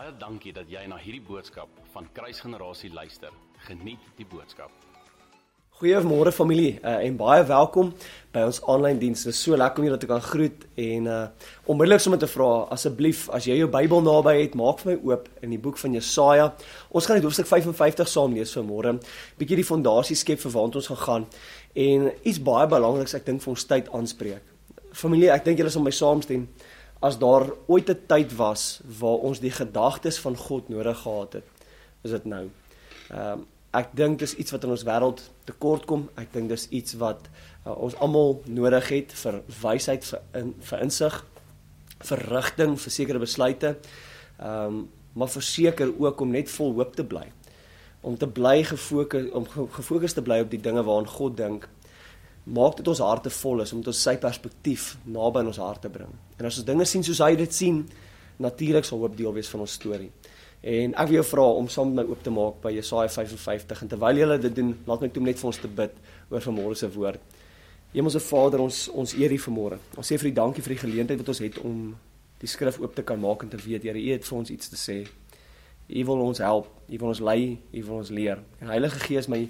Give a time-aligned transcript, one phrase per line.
[0.00, 3.34] Baie dankie dat jy na hierdie boodskap van Kruisgenerasie luister.
[3.66, 4.70] Geniet die boodskap.
[5.76, 7.90] Goeiemôre familie uh, en baie welkom
[8.32, 9.26] by ons aanlyn diens.
[9.26, 11.18] Dit is so lekker om julle te kan groet en uh
[11.68, 15.28] onmiddellik sommer te vra asseblief as jy jou Bybel naby het, maak vir my oop
[15.44, 16.48] in die boek van Jesaja.
[16.88, 18.96] Ons gaan net hoofstuk 55 saam lees vanmôre.
[19.36, 21.30] Bietjie die fondasie skep vir waant ons gaan gaan
[21.76, 24.48] en iets baie belangriks ek dink vir ons tyd aanspreek.
[24.96, 26.48] Familie, ek dink julle sal my saamstem
[27.00, 31.44] as daar ooit 'n tyd was waar ons die gedagtes van God nodig gehad het,
[32.02, 32.50] is dit nou.
[33.10, 36.08] Ehm um, ek dink dis iets wat in ons wêreld tekort kom.
[36.14, 37.28] Ek dink dis iets wat
[37.66, 41.24] uh, ons almal nodig het vir wysheid, vir in, vir insig,
[41.98, 43.76] vir rigting, vir sekere besluite.
[44.38, 47.32] Ehm um, maar verseker ook om net vol hoop te bly.
[48.00, 51.68] Om te bly gefokus om gefokus te bly op die dinge waaraan God dink
[52.44, 55.82] maak dit ons harte vol is om dit ons sy perspektief naby in ons hart
[55.84, 56.12] te bring.
[56.38, 57.82] En as ons dinge sien soos hy dit sien,
[58.40, 60.10] natuurlik sal hoop deel wees van ons storie.
[60.60, 63.84] En ek wil jou vra om saam met my oop te maak by Jesaja 55
[63.84, 65.94] en terwyl jy dit doen, laat my toe net vir ons te bid
[66.30, 67.38] oor vanmôre se woord.
[67.94, 69.80] Hemelse Vader, ons ons eer U vanmôre.
[69.98, 71.78] Ons sê vir U dankie vir die geleentheid wat ons het om
[72.40, 74.70] die skrif oop te kan maak en te weet, Here, U het vir ons iets
[74.70, 75.00] te sê.
[75.90, 78.44] U wil ons help, U wil ons lei, U wil ons leer.
[78.60, 79.42] En Heilige Gees, my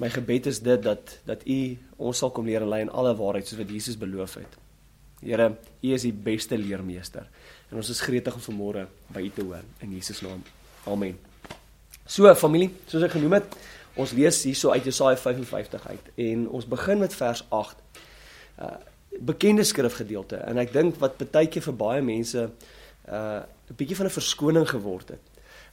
[0.00, 1.60] my gebed is dit dat dat u
[1.96, 4.56] ons sal kom leer lei in alle waarheid soos wat Jesus beloof het.
[5.20, 5.50] Here,
[5.84, 7.26] u is die beste leermeester
[7.68, 10.40] en ons is gretig om vanmôre by u te hoor in Jesus naam.
[10.88, 11.18] Amen.
[12.08, 13.58] So familie, soos ek genoem het,
[14.00, 17.84] ons lees hierso uit Jesaja 55 uit en ons begin met vers 8.
[18.60, 18.78] Uh
[19.10, 24.06] bekende skrifgedeelte en ek dink wat baie keer vir baie mense uh 'n bietjie van
[24.06, 25.24] 'n verskoning geword het.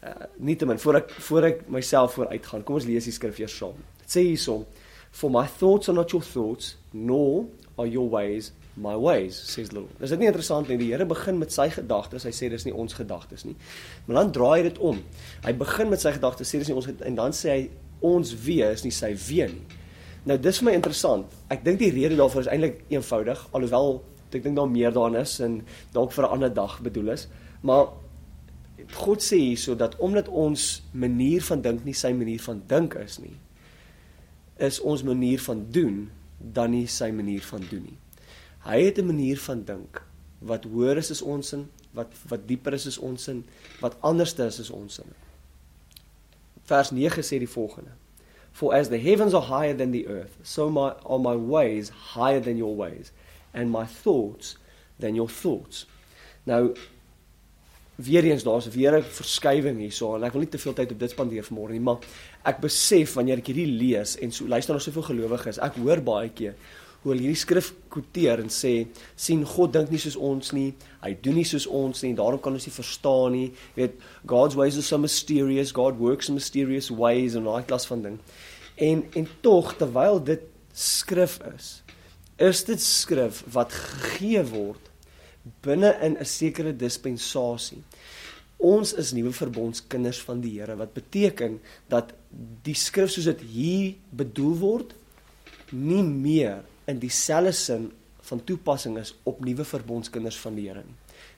[0.03, 3.55] Uh nietemin voor ek voor ek myself vooruit gaan, kom ons lees die skrif eers
[3.55, 3.77] saam
[4.07, 4.65] sê hierso
[5.11, 7.45] for my thoughts are not your thoughts nor
[7.77, 9.89] are your ways my ways says the Lord.
[9.99, 12.27] Dis net interessant nie die Here begin met sy gedagtes.
[12.27, 13.55] Hy sê dis nie ons gedagtes nie.
[14.05, 14.99] Maar dan draai hy dit om.
[15.45, 17.63] Hy begin met sy gedagtes, sê dis nie ons en dan sê hy
[18.05, 19.79] ons wee is nie sy wee nie.
[20.29, 21.33] Nou dis vir my interessant.
[21.53, 23.97] Ek dink die rede daarvoor is eintlik eenvoudig alhoewel
[24.35, 25.61] ek dink daar meer daarin is en
[25.95, 27.27] dalk vir 'n ander dag bedoel is.
[27.61, 27.87] Maar
[28.93, 33.19] God sê hierso dat omdat ons manier van dink nie sy manier van dink is
[33.19, 33.33] nie,
[34.57, 37.97] is ons manier van doen dan nie sy manier van doen nie.
[38.65, 40.01] Hy het 'n manier van dink
[40.39, 43.45] wat hoër is as ons in, wat wat dieper is as ons in,
[43.81, 45.13] wat anderste is as ons in.
[46.63, 47.91] Vers 9 sê die volgende:
[48.51, 52.41] For as the heavens are higher than the earth, so my are my ways higher
[52.41, 53.11] than your ways,
[53.53, 54.57] and my thoughts
[54.99, 55.85] than your thoughts.
[56.43, 56.75] Nou
[57.97, 60.99] weer eens daar's weer 'n verskywing hierso en ek wil nie te veel tyd op
[60.99, 61.97] dit spandeer vanmôre nie, maar
[62.45, 66.29] ek besef wanneer ek hierdie lees en so luister na soveel gelowiges, ek hoor baie
[66.29, 66.53] keer
[67.03, 71.13] hoe hulle hierdie skrif quoteer en sê sien God dink nie soos ons nie, hy
[71.23, 73.51] doen nie soos ons nie, daarom kan ons nie verstaan nie.
[73.75, 77.87] Jy weet God's ways are so mysterious, God works in mysterious ways en daai klas
[77.89, 78.19] van ding.
[78.75, 80.43] En en tog terwyl dit
[80.73, 81.81] skrif is,
[82.37, 84.86] is dit skrif wat gegee word
[85.61, 87.83] binne in 'n sekere dispensasie.
[88.57, 92.13] Ons is nuwe verbondskinders van die Here wat beteken dat
[92.63, 94.95] die skrif soos dit hier bedoel word
[95.71, 97.91] nie meer in dieselfde sin
[98.27, 100.95] van toepassing is op nuwe verbondskinders van die Here nie.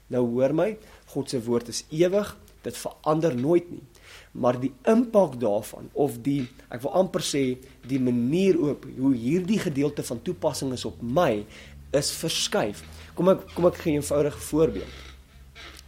[0.10, 0.78] Nou hoor my,
[1.14, 2.32] God se woord is ewig,
[2.66, 3.84] dit verander nooit nie.
[4.32, 7.44] Maar die impak daarvan of die ek wil amper sê
[7.88, 11.46] die manier op hoe hierdie gedeelte van toepassing is op my
[11.92, 12.84] is verskuif.
[13.16, 14.96] Kom ek kom ek gee 'n eenvoudige voorbeeld.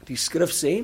[0.05, 0.83] Die skrif sê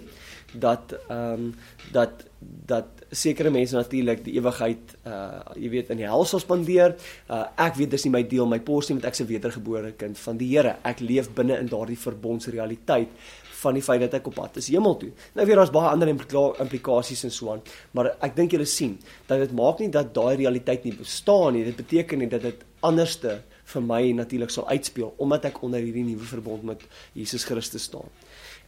[0.54, 1.56] dat ehm um,
[1.92, 6.96] dat dat sekere mense natuurlik die ewigheid uh jy weet in die hel sal spandeer.
[7.30, 10.38] Uh ek weet dis nie my deel my porsie met ek se wedergebore kind van
[10.38, 10.78] die Here.
[10.84, 13.10] Ek leef binne in daardie verbondsrealiteit
[13.58, 15.12] van die feit dat ek op pad is hemel toe.
[15.36, 19.42] Nou weer daar's baie ander implikasies en so aan, maar ek dink julle sien dat
[19.42, 21.66] dit maak nie dat daai realiteit nie bestaan nie.
[21.66, 26.06] Dit beteken nie dat dit anderste vir my natuurlik sal uitspeel omdat ek onder hierdie
[26.08, 26.84] nuwe verbond met
[27.14, 28.08] Jesus Christus staan.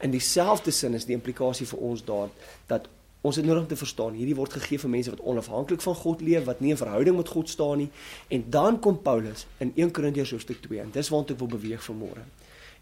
[0.04, 2.32] In dieselfde sin is die implikasie vir ons daar
[2.72, 2.88] dat
[3.22, 6.22] ons het nodig om te verstaan hierdie word gegee vir mense wat onafhanklik van God
[6.24, 7.90] leef, wat nie in verhouding met God staan nie.
[8.28, 11.84] En dan kom Paulus in 1 Korintiërs hoofstuk 2 en dis waartoe ek wil beweeg
[11.84, 12.28] vanmôre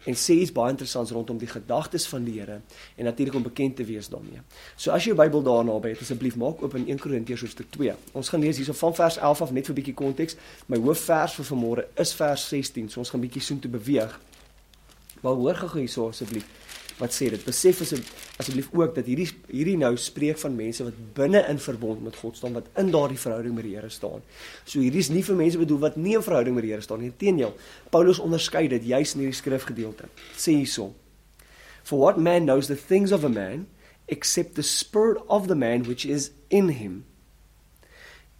[0.04, 2.60] en sê iets baie interessants rondom die gedagtes van die Here
[2.96, 4.40] en natuurlik om bekend te wees daarmee.
[4.76, 7.70] So as jy jou Bybel daarna by het, asseblief maak oop in 1 Korintiërs hoofstuk
[7.76, 7.94] 2.
[8.12, 10.36] Ons gaan lees hierso van vers 11 af net vir 'n bietjie konteks.
[10.66, 12.88] My hoofvers vir vanmôre is vers 16.
[12.88, 14.20] So ons gaan bietjie soontoe beweeg.
[15.20, 16.46] Maar hoor gou hierso asseblief
[16.98, 17.44] wat sê dit.
[17.46, 17.80] Besef
[18.38, 22.36] asseblief ook dat hierdie hierdie nou spreek van mense wat binne in verbond met God
[22.36, 24.24] staan, wat in daardie verhouding met die Here staan.
[24.64, 27.02] So hierdie is nie vir mense bedoel wat nie in verhouding met die Here staan
[27.04, 27.12] nie.
[27.12, 27.54] Inteendeel,
[27.94, 30.10] Paulus onderskei dit juis in hierdie skrifgedeelte.
[30.36, 30.92] Sê hierso:
[31.82, 33.66] For what man knows the things of a man,
[34.08, 37.04] except the spirit of the man which is in him.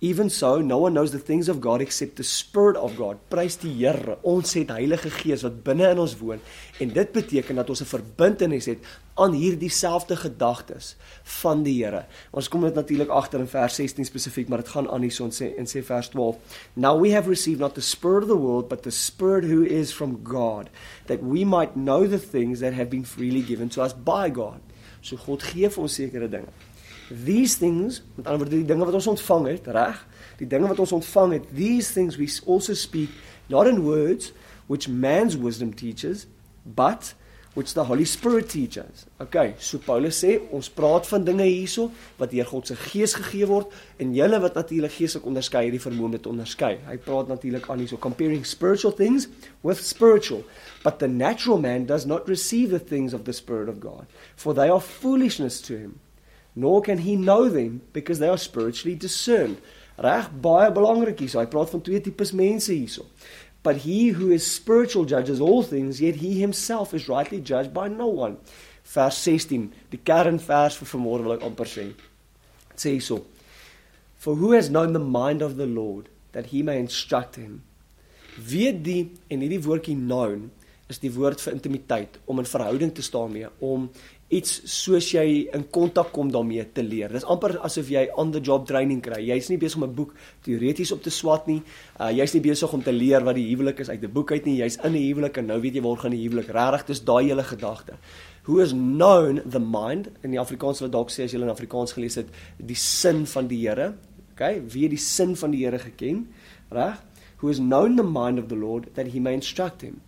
[0.00, 3.18] Even so, no one knows the things of God except the Spirit of God.
[3.28, 4.14] Prys die Here.
[4.22, 6.38] Ons het Heilige Gees wat binne in ons woon
[6.78, 8.78] en dit beteken dat ons 'n verbintenis het
[9.18, 10.94] aan hierdie selfde gedagtes
[11.42, 12.04] van die Here.
[12.30, 15.56] Ons kom dit natuurlik agter in vers 16 spesifiek, maar dit gaan aan hierson sê
[15.58, 16.36] in sê vers 12.
[16.76, 19.92] Now we have received not the spirit of the world but the spirit who is
[19.92, 20.70] from God,
[21.06, 24.60] that we might know the things that have been freely given to us by God.
[25.00, 26.54] So God gee vir ons sekere dinge.
[27.08, 30.00] These things, met ander woorde die dinge wat ons ontvang het, reg?
[30.38, 33.10] Die dinge wat ons ontvang het, these things we also speak
[33.48, 34.32] not in words
[34.66, 36.26] which man's wisdom teaches,
[36.64, 37.14] but
[37.54, 39.06] which the Holy Spirit teaches.
[39.20, 41.88] Okay, so Paulus sê ons praat van dinge hierso
[42.20, 46.10] wat deur God se Gees gegee word en julle wat natuurlik geestelik onderskei hierdie vermoë
[46.10, 46.74] om dit te onderskei.
[46.86, 49.26] Hy praat natuurlik aan hierso comparing spiritual things
[49.66, 50.44] with spiritual,
[50.84, 54.06] but the natural man does not receive the things of the spirit of God,
[54.36, 55.98] for they are foolishness to him
[56.58, 59.60] nor can he know them because they are spiritually discerned.
[59.98, 61.30] Reg baie belangrik hier.
[61.30, 63.06] So hy praat van twee tipes mense hierso.
[63.62, 67.86] But he who is spiritual judges all things, yet he himself is rightly judged by
[67.86, 68.38] no one.
[68.88, 71.88] Vers 16, die kernvers vir vanmôre wil ek amper sê.
[72.72, 73.22] Dit sê hierso:
[74.18, 77.62] For who has known the mind of the Lord that he may instruct him?
[78.38, 80.48] Weet die en hierdie woordjie known
[80.88, 83.90] is die woord vir intimiteit, om in verhouding te staan mee, om
[84.28, 87.08] iets soos jy in kontak kom daarmee te leer.
[87.16, 89.22] Dis amper asof jy on the job training kry.
[89.24, 90.12] Jy's nie besig om 'n boek
[90.44, 91.62] teoreties op te swat nie.
[91.98, 94.44] Uh jy's nie besig om te leer wat die huwelik is uit 'n boek uit
[94.44, 94.60] nie.
[94.60, 96.86] Jy's in 'n huwelik en nou weet jy waar gaan die huwelik regtig.
[96.86, 97.94] Dis daai hele gedagte.
[98.44, 101.92] Who has known the mind in die Afrikaans wat dalk sê as jy in Afrikaans
[101.92, 102.26] gelees het,
[102.58, 103.94] die sin van die Here.
[104.32, 106.28] Okay, wie het die sin van die Here geken?
[106.70, 107.00] Reg?
[107.38, 110.00] Who has known the mind of the Lord that he may instruct him.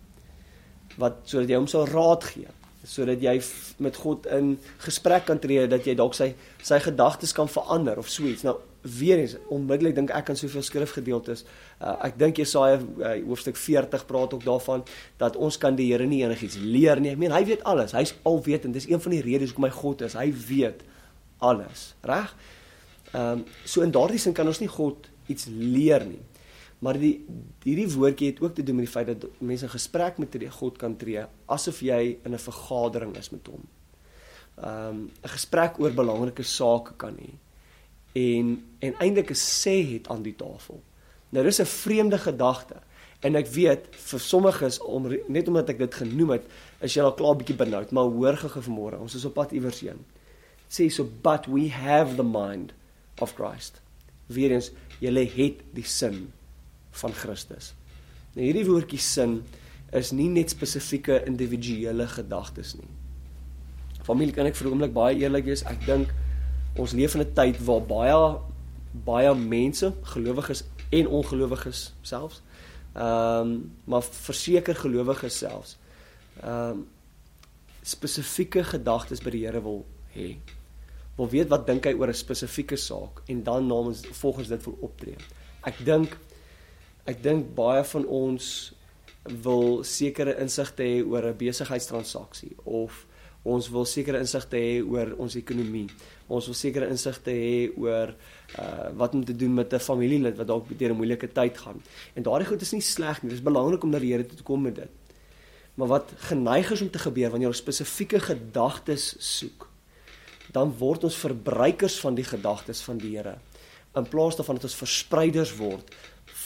[0.97, 2.47] Wat sodat jy hom sal raad gee
[2.83, 3.35] sodat jy
[3.77, 6.31] met God in gesprek kan tree dat jy dalk sy
[6.65, 8.45] sy gedagtes kan verander of so iets.
[8.47, 11.43] Nou weer eens onmiddellik dink ek aan soveel skrifgedeeltes.
[11.77, 14.81] Uh, ek dink Jesaja uh, hoofstuk 40 praat ook daarvan
[15.21, 17.11] dat ons kan die Here nie enigiets leer nie.
[17.13, 17.93] Ek meen hy weet alles.
[17.93, 18.73] Hy's alwetend.
[18.73, 20.17] Dis een van die redes hoekom hy God is.
[20.17, 20.81] Hy weet
[21.41, 22.33] alles, reg?
[23.11, 26.21] Ehm um, so in daardie sin kan ons nie God iets leer nie.
[26.81, 27.13] Maar die
[27.61, 30.95] hierdie woordjie het ook te doen met die feit dat mense gesprek met God kan
[30.97, 33.67] tree asof jy in 'n vergadering is met hom.
[34.57, 37.37] Um, 'n gesprek oor belangrike sake kan hê
[38.13, 40.81] en en eintlik 'n sê het aan die tafel.
[41.29, 42.75] Nou dis 'n vreemde gedagte
[43.19, 46.43] en ek weet vir sommiges om net omdat ek dit genoem het,
[46.81, 49.79] is jy al klaar bietjie benoud, maar hoor gou vanmôre, ons is op pad iewers
[49.79, 50.05] heen.
[50.69, 52.73] Sê so but we have the mind
[53.19, 53.81] of Christ.
[54.27, 56.33] Weerens, jy het die sin
[56.91, 57.73] van Christus.
[58.35, 59.41] Nou hierdie woordjie sin
[59.91, 62.89] is nie net spesifieke individuele gedagtes nie.
[64.03, 66.13] Familie kan ek vir 'n oomblik baie eerlik wees, ek dink
[66.75, 68.39] ons leef in 'n tyd waar baie
[68.91, 72.41] baie mense, gelowiges en ongelowiges selfs,
[72.93, 75.77] ehm um, maar verseker gelowiges selfs,
[76.41, 76.87] ehm um,
[77.81, 80.37] spesifieke gedagtes by die Here wil hê.
[81.17, 84.77] Wil weet wat dink hy oor 'n spesifieke saak en dan namens volgens dit wil
[84.81, 85.17] optree.
[85.63, 86.17] Ek dink
[87.05, 88.73] ek dink baie van ons
[89.43, 93.05] wil sekere insigte hê oor 'n besigheidstransaksie of
[93.43, 95.89] ons wil sekere insigte hê oor ons ekonomie.
[96.29, 98.13] Ons wil sekere insigte hê oor
[98.59, 101.81] uh wat om te doen met 'n familielid wat dalk deur 'n moeilike tyd gaan.
[102.15, 103.29] En daardie goed is nie sleg nie.
[103.29, 104.89] Dit is belangrik om na die Here toe te kom met dit.
[105.75, 109.69] Maar wat geneig is om te gebeur wanneer ons spesifieke gedagtes soek,
[110.51, 113.37] dan word ons verbruikers van die gedagtes van die Here
[113.95, 115.95] in plaas daarvan dat ons verspreiders word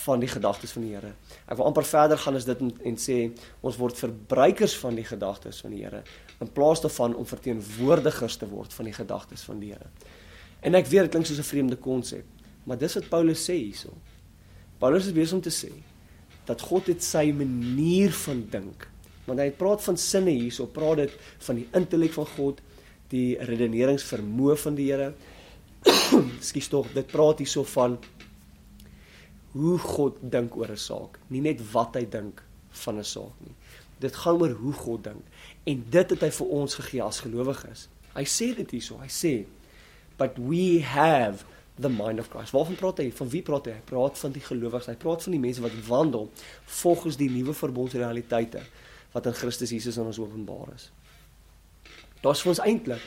[0.06, 1.14] van die gedagtes van die Here.
[1.50, 3.18] Ek wil amper verder gaan as dit en, en sê
[3.66, 6.04] ons word verbruikers van die gedagtes van die Here
[6.44, 9.90] in plaas daarvan om verteenwoordigers te word van die gedagtes van die Here.
[10.66, 12.26] En ek weet dit klink soos 'n vreemde konsep,
[12.66, 13.94] maar dis wat Paulus sê hierso.
[14.80, 15.72] Paulus is besig om te sê
[16.46, 18.88] dat God het sy manier van dink.
[19.26, 21.14] Want hy praat van sinne hierso, praat dit
[21.48, 22.62] van die intellek van God,
[23.10, 25.14] die redeneringsvermoë van die Here.
[26.50, 27.98] Skus tog, dit praat hierso van
[29.56, 32.44] hoe God dink oor 'n saak, nie net wat hy dink
[32.84, 33.56] van 'n saak nie.
[34.00, 35.24] Dit gaan oor hoe God dink
[35.64, 37.88] en dit het hy vir ons gegee as gelowiges.
[38.14, 39.46] Hy sê dit hierso, hy sê
[40.18, 41.46] but we have
[41.78, 42.52] the mind of Christ.
[42.52, 43.12] Waarvan praat hy?
[43.12, 43.72] Van wie praat hy?
[43.72, 44.88] Hy praat van die gelowiges.
[44.88, 46.30] Hy praat van die mense wat wandel
[46.66, 48.64] volgens die nuwe verbondsrealiteite
[49.12, 50.90] wat in Christus Jesus aan ons openbaar is.
[52.24, 53.04] Daar's vir ons eintlik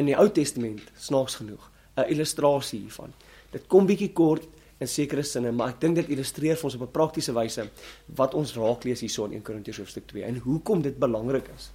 [0.00, 3.12] in die Ou Testament snaaks genoeg 'n illustrasie hiervan.
[3.50, 4.46] Dit kom bietjie kort
[4.80, 7.68] in sekere sinne, maar ek dink dit illustreer vir ons op 'n praktiese wyse
[8.16, 11.70] wat ons raak lees hierso in 1 Korintiërs hoofstuk 2 en hoekom dit belangrik is.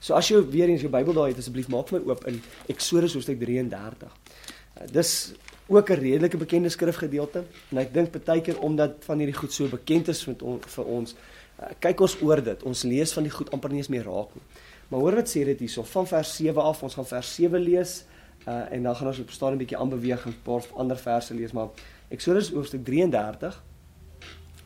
[0.00, 3.14] So as jy weer eens jou Bybel daar het, asseblief maak my oop in Eksodus
[3.14, 4.08] hoofstuk 33.
[4.08, 5.32] Uh, dis
[5.68, 9.68] ook 'n redelike bekende skrifgedeelte en ek dink baie keer omdat van hierdie goed so
[9.68, 11.14] bekend is met on, vir ons,
[11.60, 12.62] uh, kyk ons oor dit.
[12.62, 14.44] Ons lees van die goed amper nie eens meer raak nie.
[14.88, 16.82] Maar hoor wat sê dit hierso van vers 7 af.
[16.82, 18.04] Ons gaan vers 7 lees
[18.46, 21.34] uh, en dan gaan ons op staan 'n bietjie aanbeweeg en 'n paar ander verse
[21.34, 21.68] lees, maar
[22.08, 23.62] Eksodus hoofstuk 33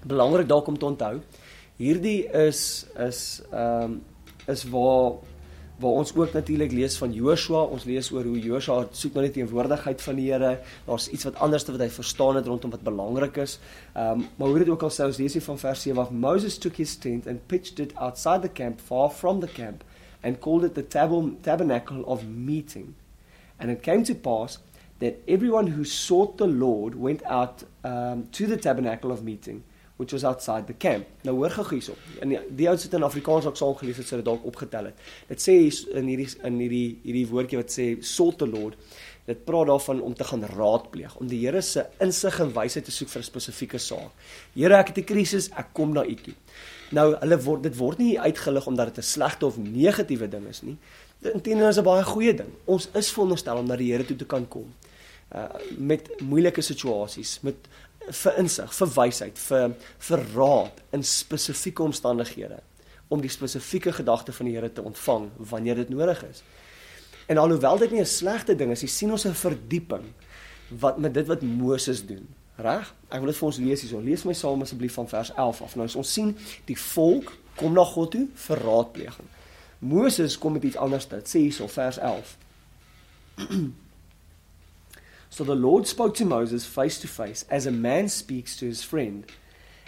[0.04, 1.18] belangrik dalk om te onthou.
[1.80, 4.00] Hierdie is is ehm um,
[4.48, 5.20] is waar
[5.80, 7.62] waar ons ook natuurlik lees van Joshua.
[7.62, 10.58] Ons lees oor hoe Joshua soek na die teenwoordigheid van die Here.
[10.86, 13.58] Daar's iets wat anders te wat hy verstaan het rondom wat belangrik is.
[13.94, 16.58] Ehm um, maar hoe dit ook al sou lees hier van vers 7 af Moses
[16.58, 19.84] took his tent and pitched it outside the camp far from the camp
[20.20, 20.86] and called it the
[21.40, 22.94] tabernacle of meeting.
[23.56, 24.60] And it came to pass
[25.00, 29.62] that everyone who sought the Lord went out um, to the tabernacle of meeting
[30.00, 31.04] which was outside the camp.
[31.28, 31.92] Nou hoor gou hierso.
[32.24, 34.88] In die, die ouens het in Afrikaans ook saam gelees het, so dit dalk opgetel
[34.88, 35.02] het.
[35.28, 35.56] Dit sê
[35.92, 38.78] in hierdie in hierdie hierdie woordjie wat sê sought the Lord.
[39.28, 42.94] Dit praat daarvan om te gaan raadpleeg, om die Here se insig en wysheid te
[42.96, 44.16] soek vir 'n spesifieke saak.
[44.54, 46.34] Here, ek het 'n krisis, ek kom na U toe.
[46.92, 50.62] Nou, hulle word dit word nie uitgelig omdat dit 'n slegte of negatiewe ding is
[50.62, 50.78] nie.
[51.22, 52.52] Inteendeel is 'n baie goeie ding.
[52.64, 54.72] Ons is veronderstel om na die Here toe te kan kom.
[55.34, 55.46] Uh
[55.78, 57.68] met moeilike situasies, met
[58.10, 59.74] vir insig, vir wysheid, vir
[60.08, 62.58] vir raad in spesifieke omstandighede
[63.10, 66.42] om die spesifieke gedagte van die Here te ontvang wanneer dit nodig is.
[67.26, 70.04] En alhoewel dit nie 'n slegte ding is, jy sien ons 'n verdieping
[70.68, 72.28] wat met dit wat Moses doen.
[72.56, 72.94] Reg?
[73.08, 74.00] Ek wil dit vir ons lees hierso.
[74.00, 75.76] Lees my saam asseblief van vers 11 af.
[75.76, 79.28] Nou ons sien die volk kom na God toe vir raadpleging.
[79.78, 81.08] Moses kom met iets anders.
[81.08, 82.36] Dit sê hierso vers 11.
[85.30, 88.82] So the Lord spoke to Moses face to face, as a man speaks to his
[88.82, 89.24] friend.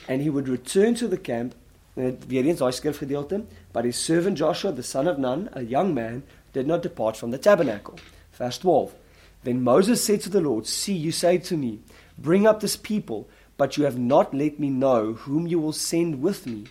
[0.08, 1.56] And he would return to the camp,
[1.96, 6.22] uh, skrifgedeelte, but his servant Joshua, the son of Nun, a young man,
[6.52, 7.98] did not depart from the tabernacle.
[8.32, 8.94] Verse 12.
[9.42, 11.80] Then Moses said to the Lord, See, you say to me,
[12.16, 16.22] Bring up this people, but you have not let me know whom you will send
[16.22, 16.66] with me.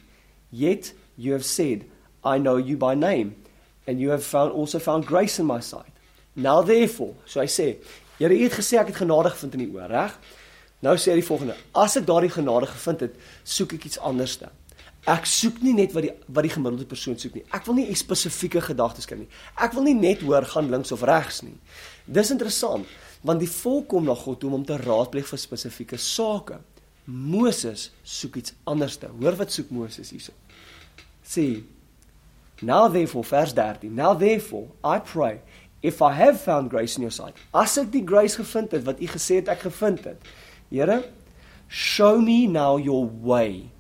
[0.50, 1.86] Yet you have said,
[2.24, 3.36] I know you by name,
[3.86, 5.92] and you have found, also found grace in my sight.
[6.36, 7.78] Now therefore, so I say,
[8.22, 10.18] Here, U het gesê ek het genade gevind in U oor, reg?
[10.86, 14.36] Nou sê hy die volgende: As ek daardie genade gevind het, soek ek iets anders
[14.42, 14.54] dan.
[15.10, 17.44] Ek soek nie net wat die wat die gemiddelde persoon soek nie.
[17.50, 19.30] Ek wil nie spesifieke gedagtes kry nie.
[19.58, 21.56] Ek wil nie net hoor gaan links of regs nie.
[22.06, 22.86] Dis interessant,
[23.26, 26.60] want die volk kom na God toe om hom te raadpleeg vir spesifieke sake.
[27.10, 29.10] Moses soek iets anders te.
[29.10, 30.38] Hoor wat soek Moses hierso.
[31.26, 31.64] Sê
[32.62, 33.90] Now therefore verse 13.
[33.96, 35.42] Now therefore I pray
[35.82, 37.38] if I have found grace in your sight.
[37.54, 40.32] As ek die grace gevind het wat u gesê het ek gevind het.
[40.70, 41.02] Here,
[41.68, 43.72] show me now your way.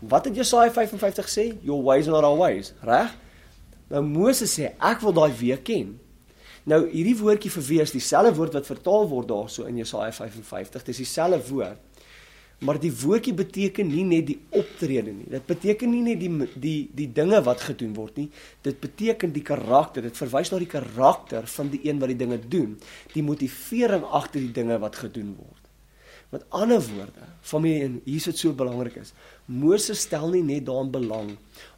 [0.00, 1.44] Wat het Jesaja 55 sê?
[1.64, 3.12] Your ways are not our ways, reg?
[3.92, 5.94] Nou Moses sê ek wil daai weer ken.
[6.64, 10.86] Nou hierdie woordjie vir weer is dieselfde woord wat vertaal word daarso in Jesaja 55.
[10.88, 11.80] Dis dieselfde woord.
[12.62, 15.26] Maar die woordjie beteken nie net die optrede nie.
[15.32, 16.30] Dit beteken nie net die
[16.60, 18.28] die die dinge wat gedoen word nie.
[18.62, 20.06] Dit beteken die karakter.
[20.06, 22.78] Dit verwys na die karakter van die een wat die dinge doen.
[23.12, 25.60] Die motivering agter die dinge wat gedoen word.
[26.34, 29.12] Met ander woorde, familie en hier is dit so belangrik is.
[29.46, 31.28] Moses stel nie net daarin belang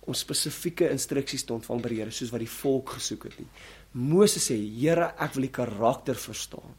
[0.06, 3.49] om spesifieke instruksies te ontvang by die Here soos wat die volk gesoek het nie.
[3.97, 6.73] Moses sê, Here, ek wil die karakter verstaan.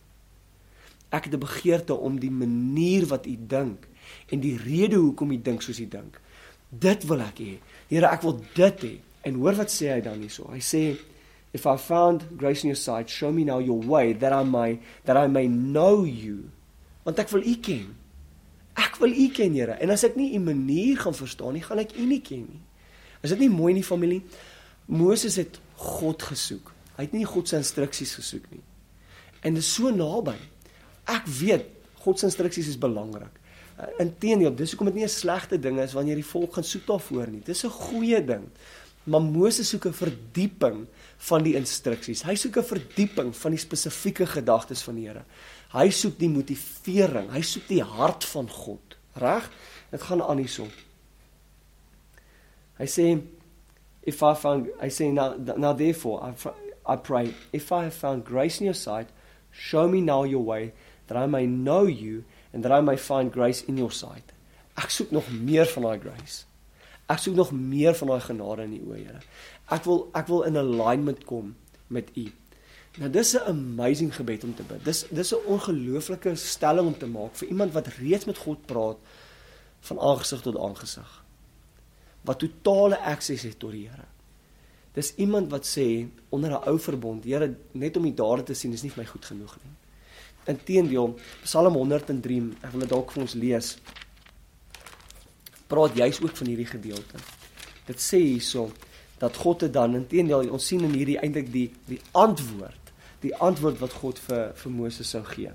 [1.09, 3.87] Ek het 'n begeerte om die manier wat u dink
[4.29, 6.19] en die rede hoekom u dink soos u dink.
[6.69, 7.57] Dit wil ek hê.
[7.87, 8.97] Here, ek wil dit hê.
[9.21, 10.47] En hoor wat sê hy dan hierso?
[10.51, 10.97] Hy sê
[11.53, 14.79] if I found grace in your sight, show me now your way that I may
[15.05, 16.51] that I may know you.
[17.03, 17.95] Want ek wil u ken.
[18.77, 19.71] Ek wil u ken, Here.
[19.81, 22.61] En as ek nie u manier gaan verstaan nie, gaan ek u nie ken nie.
[23.25, 24.21] Is dit nie mooi nie, familie?
[24.85, 26.71] Moses het God gesoek.
[26.97, 28.61] Hy het nie God se instruksies gesoek nie.
[29.45, 30.35] En dit is so naby.
[31.07, 31.65] Ek weet
[32.03, 33.33] God se instruksies is belangrik.
[33.77, 36.85] Uh, Inteendeel, dis hoekom dit nie 'n slegte ding is wanneer die volk gaan soek
[36.87, 37.41] daarvoor nie.
[37.45, 38.49] Dis 'n goeie ding.
[39.05, 40.87] Maar Moses soek 'n verdieping
[41.17, 42.23] van die instruksies.
[42.23, 45.23] Hy soek 'n verdieping van die spesifieke gedagtes van die Here.
[45.73, 48.97] Hy soek die motivering, hy soek die hart van God.
[49.15, 49.49] Reg?
[49.91, 50.67] Dit gaan aan hierso.
[52.77, 53.21] Hy sê
[54.03, 56.33] if I found I say now now therefore I
[56.85, 59.07] I pray if I have found grace in your sight
[59.51, 60.73] show me now your way
[61.07, 62.23] that I may know you
[62.53, 64.33] and that I may find grace in your sight.
[64.77, 66.45] Ek soek nog meer van daai grace.
[67.07, 69.21] Ek soek nog meer van daai genade in U, Here.
[69.71, 71.55] Ek wil ek wil in alignment kom
[71.87, 72.27] met U.
[72.97, 74.83] Nou dis 'n amazing gebed om te bid.
[74.83, 78.97] Dis dis 'n ongelooflike stelling om te maak vir iemand wat reeds met God praat
[79.79, 81.23] van aangesig tot aangesig.
[82.21, 84.05] Wat totale akses het tot die Here.
[84.93, 88.73] Dis iemand wat sê onder 'n ou verbond, Here, net om U dade te sien
[88.73, 89.73] is nie vir my goed genoeg nie.
[90.47, 91.13] Inteendeel,
[91.43, 93.73] Psalm 103, ek wil dit dalk vir ons lees.
[95.67, 97.21] Praat juis ook van hierdie gedeelte.
[97.87, 98.69] Dit sê hierso
[99.19, 102.91] dat God dit dan inteendeel ons sien in hierdie eintlik die die antwoord,
[103.23, 105.51] die antwoord wat God vir vir Moses sou gee.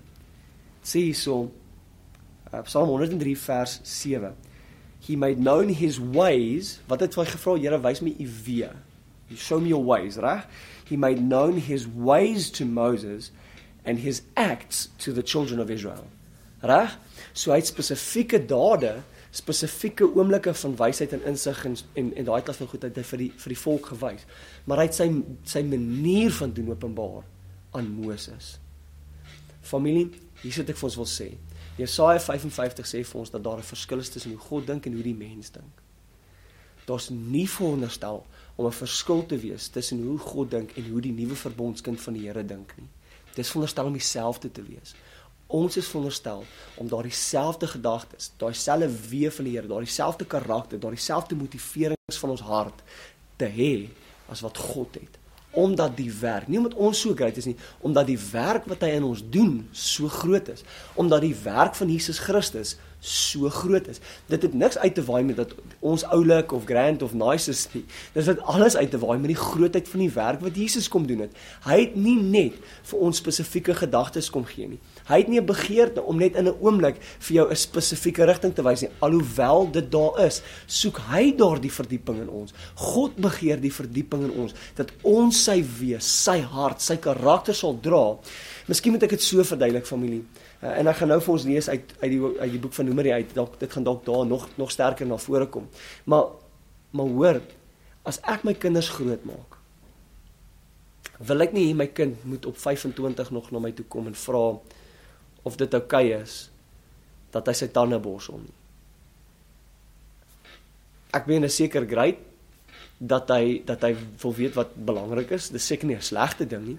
[0.82, 1.36] Sê hierso
[2.52, 4.32] uh, Psalm 103 vers 7.
[5.02, 6.80] He made known his ways.
[6.90, 7.56] Wat het hy gevra?
[7.58, 8.72] Here, wys my u weë.
[9.32, 10.44] You show me your ways, reg?
[10.84, 13.30] He made known his ways to Moses
[13.84, 16.06] and his acts to the children of Israel.
[16.62, 16.98] Reg?
[17.32, 19.00] So hy het spesifieke dade,
[19.32, 23.30] spesifieke oomblikke van wysheid en insig en en, en daai klas van goedheid vir die
[23.44, 24.26] vir die volk gewys.
[24.64, 25.08] Maar hy het sy
[25.54, 27.24] sy manier van doen openbaar
[27.72, 28.58] aan Moses.
[29.62, 30.10] Familie,
[30.42, 31.32] hier sit ek vir ons wil sê.
[31.78, 34.92] Jesaja 55 sê vir ons dat daar 'n verskil is tussen hoe God dink en
[34.92, 35.80] hoe die mens dink.
[36.84, 41.12] Daar's nie veronderstel om 'n verskil te wees tussen hoe God dink en hoe die
[41.12, 42.88] nuwe verbondskind van die Here dink nie.
[43.36, 44.94] Dis veronderstel om dieselfde te wees.
[45.52, 46.44] Ons is veronderstel
[46.80, 51.36] om daardie selfde gedagtes, daai selfde wee van die Here, daardie selfde karakter, daardie selfde
[51.36, 52.80] motiverings van ons hart
[53.36, 53.74] te hê
[54.32, 55.18] as wat God het
[55.52, 58.94] omdat die werk, nie omdat ons so groot is nie, omdat die werk wat hy
[58.96, 60.64] in ons doen so groot is,
[60.96, 63.98] omdat die werk van Jesus Christus so groot is.
[64.30, 67.66] Dit het niks uit te waai met dat ons oulik of grand of nice is
[67.72, 67.82] nie.
[68.14, 71.06] Dit het alles uit te waai met die grootheid van die werk wat Jesus kom
[71.06, 71.34] doen het.
[71.66, 74.78] Hy het nie net vir ons spesifieke gedagtes kom gee nie.
[75.08, 78.54] Hy het nie 'n begeerte om net in 'n oomblik vir jou 'n spesifieke rigting
[78.54, 78.90] te wys nie.
[79.00, 82.52] Alhoewel dit daar is, soek hy daardie verdieping in ons.
[82.74, 87.78] God begeer die verdieping in ons dat ons sy wees, sy hart, sy karakter sal
[87.80, 88.16] dra.
[88.66, 90.24] Miskien moet ek dit so verduidelik familie.
[90.62, 92.86] Uh, en ek gaan nou vir ons lees uit uit die uit die boek van
[92.86, 93.32] Numeri uit.
[93.34, 95.66] Dalk dit gaan dalk daar nog nog sterker na vore kom.
[96.06, 96.30] Maar
[96.92, 97.40] maar hoor,
[98.04, 99.56] as ek my kinders grootmaak,
[101.18, 104.18] wil ek nie hê my kind moet op 25 nog na my toe kom en
[104.18, 104.42] vra
[105.42, 106.36] of dit oukei okay is
[107.32, 108.54] dat hy sy tande borsel nie.
[111.16, 112.20] Ek meen is seker great
[112.98, 115.50] dat hy dat hy wil weet wat belangrik is.
[115.50, 116.78] Dis seker nie 'n slegte ding nie.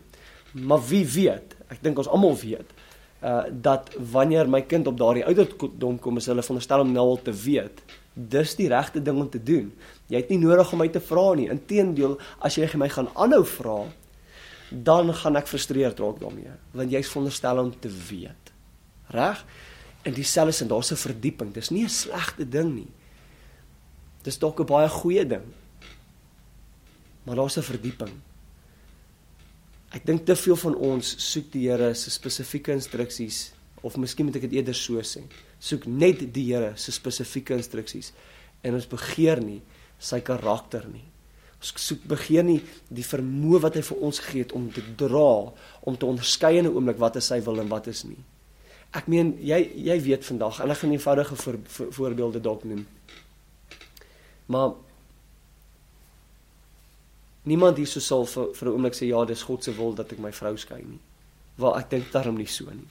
[0.53, 1.55] Maar wie weet?
[1.67, 2.71] Ek dink ons almal weet
[3.23, 7.21] uh dat wanneer my kind op daardie ouderdom kom, is hulle veronderstel om nou al
[7.21, 7.81] te weet.
[8.13, 9.71] Dis die regte ding om te doen.
[10.07, 11.49] Jy het nie nodig om my te vra nie.
[11.49, 13.77] Inteendeel, as jy my gaan aanhou vra,
[14.69, 18.51] dan gaan ek frustreerd raak daarmee, want jy's veronderstel om te weet.
[19.13, 19.45] Reg?
[20.03, 21.53] En dieselfde sin, daar's 'n verdieping.
[21.53, 22.91] Dis nie 'n slegte ding nie.
[24.23, 25.45] Dis dalk 'n baie goeie ding.
[27.23, 28.11] Maar daar's 'n verdieping.
[29.93, 33.51] Ek dink te veel van ons soek die Here se spesifieke instruksies
[33.85, 35.21] of miskien moet ek dit eerder so sê.
[35.61, 38.09] Soek net die Here se spesifieke instruksies
[38.65, 39.59] en ons begeer nie
[40.01, 41.05] sy karakter nie.
[41.61, 42.57] Ons soek begeer nie
[42.89, 45.53] die vermoë wat hy vir ons gegee het om te dra,
[45.85, 48.17] om te onderskei in 'n oomblik wat is sy wil en wat is nie.
[48.93, 52.85] Ek meen jy jy weet vandag en ek gaan eenvoudige voor, voor, voorbeelde dalk noem.
[54.45, 54.73] Maar
[57.43, 60.11] Niemand hier sou sal vir, vir 'n oomblik sê ja, dis God se wil dat
[60.11, 60.99] ek my vrou skei nie.
[61.57, 62.87] Wel, ek dink daarom nie so nie.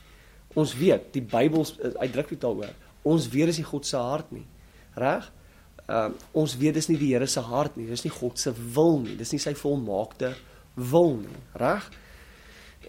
[0.55, 1.65] Ons weet, die Bybel
[1.97, 2.75] uitdruk dit daaroor.
[3.03, 4.47] Ons weet dis nie God se hart nie.
[4.95, 5.33] Reg?
[5.89, 7.87] Ehm uh, ons weet dis nie die Here se hart nie.
[7.87, 9.17] Dis nie God se wil nie.
[9.17, 10.35] Dis nie sy volmaakte
[10.75, 11.41] wil nie.
[11.59, 11.89] Reg?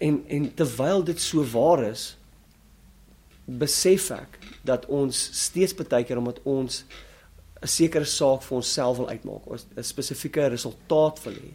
[0.00, 2.16] En en terwyl dit so waar is,
[3.44, 6.84] besef ek dat ons steeds baie keer omdat ons
[7.64, 11.52] 'n sekere saak vir onsself wil uitmaak, 'n spesifieke resultaat wil hê.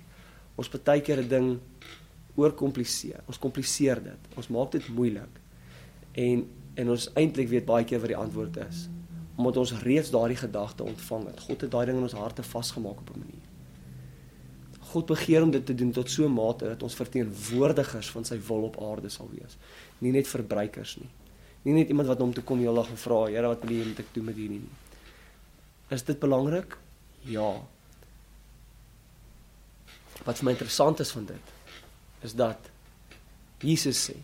[0.58, 1.60] Ons baie keer 'n ding
[2.36, 3.22] oorkompliseer.
[3.28, 4.22] Ons kompliseer dit.
[4.36, 5.36] Ons maak dit moeilik.
[6.13, 6.48] En
[6.80, 8.88] en ons eintlik weet baie keer wat die antwoord is.
[9.36, 11.39] Omdat ons reeds daardie gedagte ontvang het.
[11.39, 13.48] God het daai ding in ons harte vasgemaak op 'n manier.
[14.80, 18.39] God begeer om dit te doen tot so 'n mate dat ons verteenwoordigers van sy
[18.48, 19.58] wil op aarde sal wees.
[19.98, 21.10] Nie net verbruikers nie.
[21.63, 24.13] Nie net iemand wat hom toe kom en vra, Here, wat wil U hê ek
[24.13, 24.88] doen met hierdie nie?
[25.89, 26.78] Is dit belangrik?
[27.25, 27.49] Ja.
[30.25, 31.56] Wat vir my interessant is van dit
[32.28, 32.65] is dat
[33.63, 34.17] Jesus sê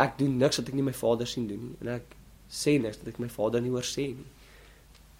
[0.00, 2.14] ek doen niks wat ek nie my Vader sien doen nie en ek
[2.48, 4.28] sê niks wat ek my Vader nie hoor sê nie.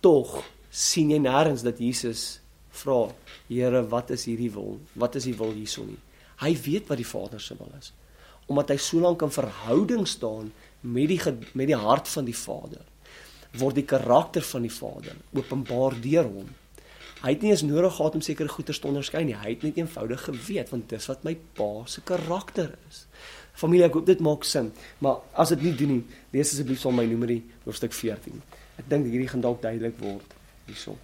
[0.01, 0.39] Tog
[0.73, 2.41] sien jy nêrens dat Jesus
[2.81, 3.11] vra,
[3.51, 4.79] Here, wat is hierdie wil?
[4.95, 6.01] Wat is die wil hierson nie?
[6.41, 7.91] Hy weet wat die Vader se wil is.
[8.49, 11.21] Omdat hy so lank in verhouding staan met die
[11.53, 12.87] met die hart van die Vader
[13.59, 16.51] word die karakter van die Vader openbaar deur hom.
[17.21, 19.37] Hy het nie eens nodig gehad om sekere goeie te onderskei nie.
[19.37, 23.05] Hy het net eenvoudig geweet want dis wat my pa se karakter is.
[23.61, 24.71] Familie, ek hoop dit maak sin.
[25.05, 28.41] Maar as dit nie doen nie, lees asseblief van my Numeri hoofstuk 14.
[28.81, 30.37] Ek dink hierdie gaan dalk duidelik word
[30.71, 30.97] hierso.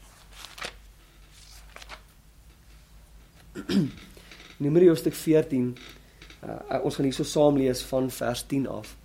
[4.64, 5.74] Numeri hoofstuk 14.
[6.46, 8.96] Uh, ons gaan hierso saam lees van vers 10 af.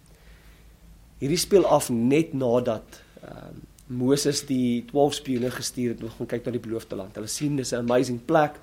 [1.19, 6.29] Hierdie speel af net nadat ehm uh, Moses die 12 spioene gestuur het om gaan
[6.33, 7.15] kyk na die beloofde land.
[7.15, 8.55] Hulle sien dis 'n amazing plek,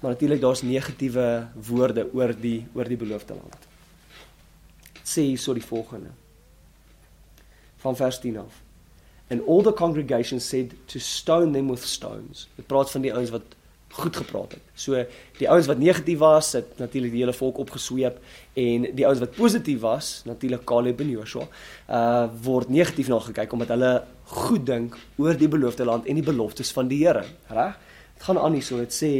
[0.00, 3.56] maar natuurlik daar's negatiewe woorde oor die oor die beloofde land.
[5.04, 6.10] Sê hierso die volgende.
[7.76, 8.62] Van vers 10 af.
[9.28, 12.48] And all the congregation said to stone them with stones.
[12.56, 13.56] Dit praat van die ouens wat
[13.96, 14.62] goed gepraat het.
[14.74, 14.98] So
[15.38, 18.18] die ouens wat negatief was, het natuurlik die hele volk opgesweep
[18.52, 21.48] en die ouens wat positief was, natuurlik Caleb en Joshua,
[21.88, 23.92] uh word negatief na gekyk omdat hulle
[24.36, 27.76] goed dink oor die beloofde land en die beloftes van die Here, reg?
[28.16, 29.12] Dit gaan aan hierso, dit sê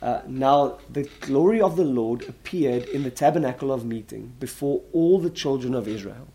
[0.00, 5.20] uh now the glory of the Lord appeared in the tabernacle of meeting before all
[5.20, 6.28] the children of Israel.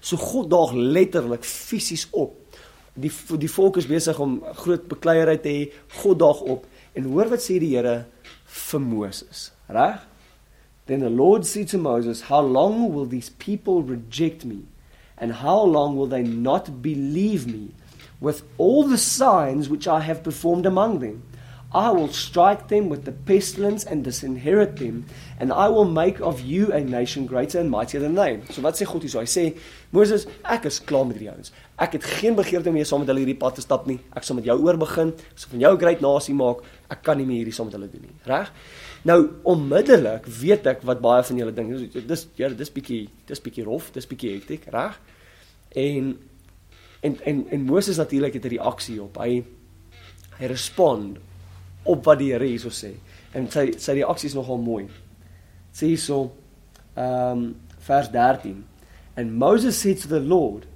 [0.00, 2.38] So God daag letterlik fisies op.
[2.94, 5.62] Die die volk is besig om groot bekleierery te hê.
[6.02, 8.04] God daag op En hoor wat sê die Here
[8.44, 10.00] vir Moses, reg?
[10.86, 14.66] Then the Lord said to Moses, "How long will these people reject me?
[15.16, 17.70] And how long will they not believe me
[18.20, 21.22] with all the signs which I have performed among them?"
[21.74, 25.06] I will strike them with the pestilence and disinherit them,
[25.40, 28.40] and I will make of you a nation greater and mightier than they.
[28.50, 29.22] So wat sê God hier?
[29.22, 29.44] Hy sê,
[29.90, 31.54] Moses, ek is klaar met hierdie ouens.
[31.80, 33.96] Ek het geen begeerte om meer saam met hulle hierdie pad te stap nie.
[34.12, 35.14] Ek sal met jou oor begin.
[35.32, 36.62] Ek sal van jou 'n groot nasie maak.
[36.90, 38.16] Ek kan nie meer hierdie saam met hulle doen nie.
[38.26, 38.52] Reg?
[39.04, 41.92] Nou onmiddellik weet ek wat baie van julle dink.
[42.06, 45.00] Dis ja, dis bietjie, dis bietjie rof, dis bietjie hektiek, reg?
[45.74, 46.18] En
[47.00, 49.16] en en en Moses natuurlik het 'n reaksie op.
[49.16, 49.42] Hy
[50.38, 51.18] hy respond
[51.84, 52.94] op wat die Here hierso sê.
[53.34, 54.86] En sy sy reaksie is nogal mooi.
[55.74, 56.24] Sê hierso
[56.94, 57.48] ehm um,
[57.82, 58.62] vers 13.
[59.16, 60.66] And Moses said to the Lord,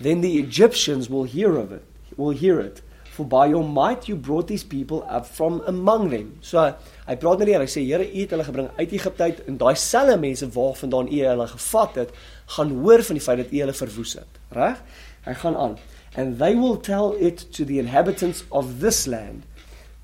[0.00, 1.84] then the Egyptians will hear of it,
[2.16, 2.82] will hear it.
[3.14, 6.38] For by your might you brought these people up from among them.
[6.42, 6.58] So
[7.06, 9.42] hy praat met die Here, hy sê Here, U het hulle gebring uit Egipte uit
[9.46, 12.14] en daai selfe mense waarvandaan U hulle gevat het,
[12.56, 14.40] gaan hoor van die feit dat U hulle verwoes het.
[14.56, 14.80] Reg?
[15.28, 15.76] Hy gaan aan.
[16.16, 19.46] And they will tell it to the inhabitants of this land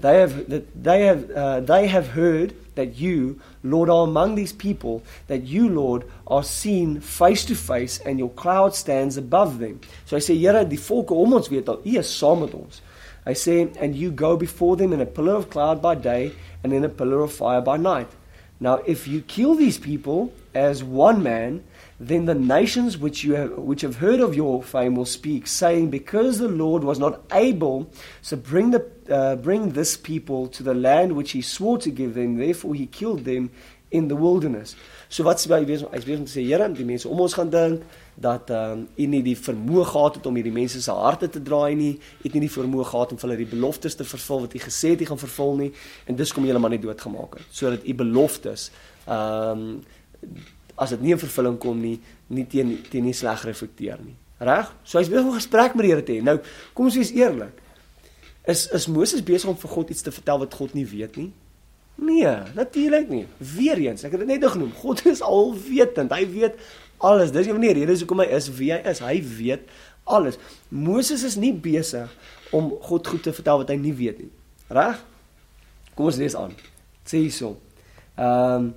[0.01, 4.53] They have, that they have, uh, they have heard that you, Lord, are among these
[4.53, 9.81] people, that you, Lord, are seen face to face and your cloud stands above them.
[10.07, 12.81] So I say, Here, die volke ons weet al, U is saam met ons.
[13.27, 16.33] I say, and you go before them in a pillar of cloud by day
[16.65, 18.09] and in a pillar of fire by night.
[18.59, 21.63] Now, if you kill these people as one man,
[22.01, 25.91] then the nations which you have, which have heard of your fame will speak, saying,
[25.91, 27.93] Because the Lord was not able
[28.25, 32.15] to bring, the, uh, bring this people to the land which he swore to give
[32.15, 33.51] them, therefore he killed them
[33.91, 34.77] in the wilderness.
[35.09, 37.35] So wat sê hy wees hy wees om te sê Here, die mense om ons
[37.35, 37.83] gaan dink
[38.21, 41.43] dat ehm um, u nie die vermoë gehad het om hierdie mense se harte te
[41.43, 44.45] draai nie, u het nie die vermoë gehad om vir hulle die beloftes te vervul
[44.45, 45.71] wat u gesê het u gaan vervul nie
[46.07, 48.71] en dis kom jy hulle maar net doodgemaak het sodat u beloftes
[49.09, 50.39] ehm um,
[50.81, 51.99] as dit nie in vervulling kom nie,
[52.33, 54.17] nie teen teen nie sleg reflekteer nie.
[54.41, 54.71] Reg?
[54.85, 56.23] So hy's besig om 'n gesprek met die Here te hê.
[56.23, 56.39] Nou,
[56.73, 57.53] kom ons wees eerlik.
[58.47, 61.33] Is is Moses besig om vir God iets te vertel wat God nie weet nie?
[62.01, 63.27] Nee, natuurlik nie.
[63.37, 64.73] Weereens, ek het dit net genoem.
[64.73, 66.13] God is alwetend.
[66.13, 66.57] Hy weet
[66.99, 67.33] alles.
[67.33, 69.03] Dis nie die rede hoekom hy is wie hy is.
[69.05, 69.69] Hy weet
[70.05, 70.39] alles.
[70.69, 72.09] Moses is nie besig
[72.51, 74.31] om God goed te vertel wat hy nie weet nie.
[74.69, 75.05] Reg?
[75.95, 76.57] Kom ons lees aan.
[77.05, 77.59] Sê hierso.
[78.17, 78.73] Ehm um,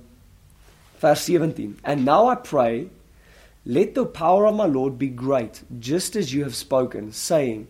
[0.98, 1.80] Verse 17.
[1.84, 2.88] And now I pray,
[3.66, 7.68] let the power of my Lord be great, just as you have spoken, saying,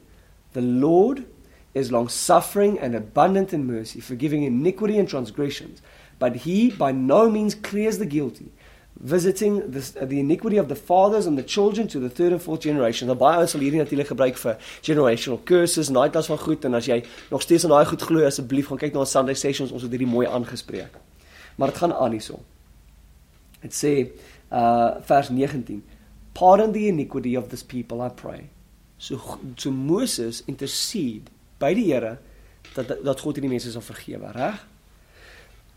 [0.52, 1.26] The Lord
[1.74, 5.82] is long suffering and abundant in mercy, forgiving iniquity and transgressions.
[6.18, 8.52] But he by no means clears the guilty,
[8.96, 12.60] visiting the, the iniquity of the fathers and the children to the third and fourth
[12.60, 13.10] generation.
[13.10, 14.56] Nou baie ons sal hierdie natuurlik gebruik vir
[14.86, 18.06] generational curses en daai klas van goed en as jy nog steeds aan daai goed
[18.06, 20.94] glo asseblief gaan kyk na ons Sunday sessions ons het hierdie mooi aangespreek.
[21.58, 22.42] Maar dit gaan aan hierson.
[23.64, 23.94] Dit sê
[24.52, 25.82] uh vers 19
[26.34, 28.50] Pardon the iniquity of this people I pray.
[28.98, 29.18] So
[29.56, 32.18] so Moses intercede by die Here
[32.74, 34.62] dat dat God hierdie mense sal vergewe, reg?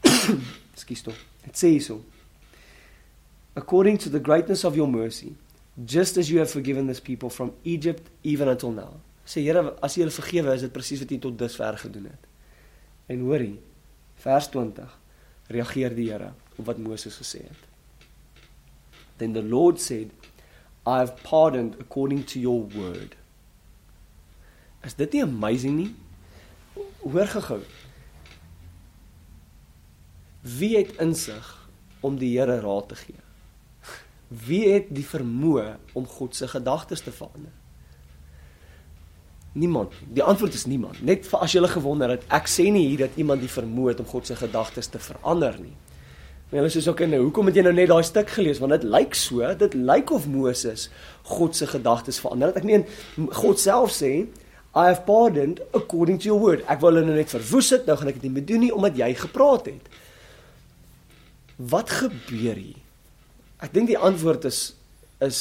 [0.75, 1.19] Ekskuus tog.
[1.45, 2.01] Dit sê so.
[3.57, 5.35] According to the greatness of your mercy,
[5.85, 8.93] just as you have forgiven this people from Egypt even until now.
[9.25, 12.27] Sê Here, as jy hulle vergewe, is dit presies wat jy tot dusver gedoen het.
[13.11, 13.57] En hoorie,
[14.23, 14.93] vers 20
[15.53, 17.66] reageer die Here op wat Moses gesê het.
[19.17, 20.11] Then the Lord said,
[20.85, 23.15] I have pardoned according to your word.
[24.83, 25.91] Is dit nie amazing nie?
[27.03, 27.61] Hoor gehou.
[30.41, 31.47] Wie het insig
[31.99, 33.19] om die Here raad te gee?
[34.27, 37.51] Wie het die vermoë om God se gedagtes te verander?
[39.57, 39.93] Niemand.
[40.13, 41.01] Die antwoord is niemand.
[41.01, 43.95] Net vir as jy hulle gewonder het, ek sê nie hier dat iemand die vermoë
[43.95, 45.73] het om God se gedagtes te verander nie.
[46.47, 48.61] Maar hulle sê so okay, nou, hoekom het jy nou net daai stuk gelees?
[48.63, 50.87] Want dit lyk so, dit lyk of Moses
[51.27, 52.61] God se gedagtes verander het.
[52.61, 52.85] Ek meen
[53.35, 54.11] God self sê,
[54.77, 56.63] I have pardoned according to your word.
[56.71, 58.73] Ek wil hulle nou net verwoes het, nou gaan ek dit nie meer doen nie
[58.73, 59.95] omdat jy gepraat het.
[61.57, 62.83] Wat gebeur hier?
[63.59, 64.61] Ek dink die antwoord is
[65.25, 65.39] is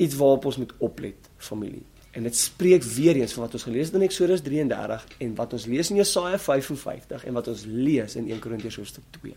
[0.00, 1.82] iets waarop ons moet oplet, familie.
[2.16, 5.56] En dit spreek weer eens van wat ons gelees het in Eksodus 33 en wat
[5.56, 9.34] ons lees in Jesaja 55 en wat ons lees in 1 Korintiërs hoofstuk 2.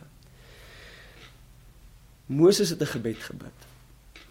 [2.33, 3.59] Moses het 'n gebed gebid.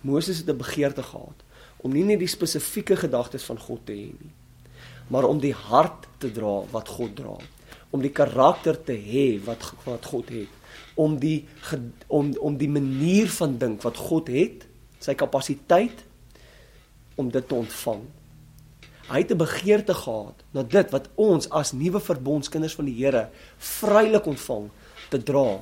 [0.01, 1.39] Moses het 'n begeerte gehad
[1.77, 4.35] om nie net die spesifieke gedagtes van God te hê nie,
[5.07, 7.37] maar om die hart te dra wat God dra,
[7.91, 10.49] om die karakter te hê wat wat God het,
[10.95, 11.47] om die
[12.07, 14.67] om om die manier van dink wat God het,
[14.99, 16.05] sy kapasiteit
[17.15, 18.03] om dit te ontvang.
[19.11, 23.29] Hy het 'n begeerte gehad na dit wat ons as nuwe verbondskinders van die Here
[23.59, 24.71] vrylik ontvang
[25.11, 25.61] te dra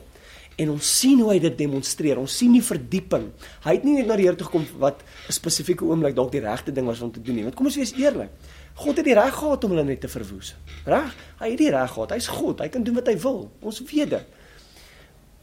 [0.60, 2.18] en ons sien hoe hy dit demonstreer.
[2.20, 3.30] Ons sien die verdieping.
[3.64, 6.44] Hy het nie net na die Here toe gekom wat 'n spesifieke oomblik dalk die
[6.44, 7.44] regte ding was om te doen nie.
[7.44, 8.30] Want kom ons wees eerlik.
[8.74, 10.54] God het die reg gehad om hulle net te verwoes.
[10.84, 11.16] Reg?
[11.40, 12.10] Hy het die reg gehad.
[12.10, 12.60] Hy's God.
[12.60, 13.50] Hy kan doen wat hy wil.
[13.60, 14.26] Ons weet dit.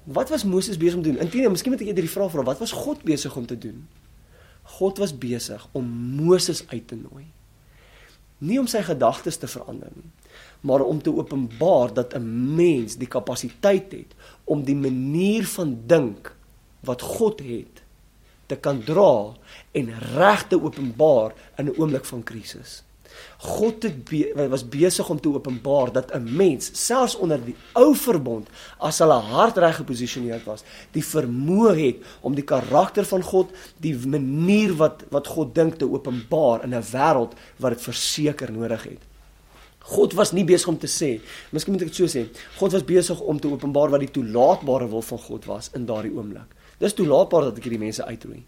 [0.08, 1.20] Wat was Moses besig om te doen?
[1.20, 3.88] Inteendeel, miskien moet ek eerder die vraag vra, wat was God besig om te doen?
[4.78, 5.84] God was besig om
[6.16, 7.26] Moses uit te nooi.
[8.38, 10.08] Nie om sy gedagtes te verander nie,
[10.62, 14.12] maar om te openbaar dat 'n mens die kapasiteit het
[14.44, 16.36] om die manier van dink
[16.80, 17.84] wat God het
[18.46, 19.34] te kan dra
[19.72, 22.84] en reg te openbaar in 'n oomblik van krisis.
[23.38, 27.96] God het be was besig om te openbaar dat 'n mens selfs onder die ou
[27.96, 28.48] verbond
[28.78, 33.96] as hulle hart reg geposisioneerd was, die vermoë het om die karakter van God, die
[34.08, 39.02] manier wat wat God dink te openbaar in 'n wêreld wat dit verseker nodig het.
[39.88, 41.14] God was nie besig om te sê,
[41.56, 42.26] miskien moet ek dit so sê,
[42.60, 46.12] God was besig om te openbaar wat die toelaatbare wil van God was in daardie
[46.12, 46.54] oomblik.
[46.82, 48.44] Dis toelaatbaar dat ek hierdie mense uitroei.